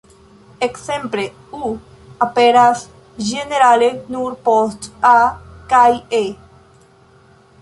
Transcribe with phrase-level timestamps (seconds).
[0.67, 1.25] Ekzemple
[1.57, 1.69] "ŭ"
[2.27, 2.81] aperas
[3.29, 5.17] ĝenerale nur post "a"
[5.77, 5.89] kaj
[6.25, 6.27] "e".